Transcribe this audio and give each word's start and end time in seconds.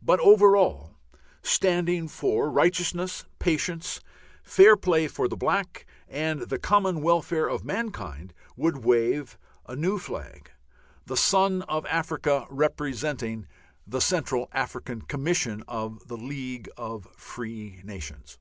But 0.00 0.20
over 0.20 0.56
all, 0.56 0.94
standing 1.42 2.06
for 2.06 2.48
righteousness, 2.48 3.24
patience, 3.40 3.98
fair 4.44 4.76
play 4.76 5.08
for 5.08 5.26
the 5.26 5.36
black, 5.36 5.86
and 6.06 6.42
the 6.42 6.58
common 6.60 7.02
welfare 7.02 7.48
of 7.48 7.64
mankind 7.64 8.32
would 8.56 8.84
wave 8.84 9.36
a 9.66 9.74
new 9.74 9.98
flag, 9.98 10.52
the 11.04 11.16
Sun 11.16 11.62
of 11.62 11.84
Africa 11.86 12.46
representing 12.48 13.48
the 13.84 14.00
Central 14.00 14.48
African 14.52 15.02
Commission 15.02 15.64
of 15.66 16.06
the 16.06 16.16
League 16.16 16.68
of 16.76 17.08
Free 17.16 17.80
Nations. 17.82 18.38